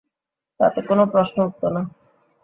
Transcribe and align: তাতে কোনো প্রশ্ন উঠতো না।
তাতে 0.59 0.79
কোনো 0.89 1.03
প্রশ্ন 1.13 1.37
উঠতো 1.47 1.67
না। 1.75 1.81